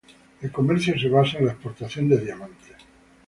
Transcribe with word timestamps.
El 0.41 0.51
comercio 0.51 0.97
se 0.97 1.09
basa 1.09 1.37
en 1.37 1.45
la 1.45 1.51
exportación 1.51 2.09
de 2.09 2.17
diamantes. 2.25 2.75